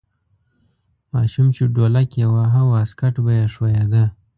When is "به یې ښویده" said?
3.23-4.03